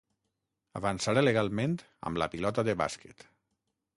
Avançaré 0.79 1.23
legalment 1.25 1.77
amb 2.11 2.21
la 2.23 2.31
pilota 2.37 2.65
de 2.71 2.77
bàsquet. 2.83 3.27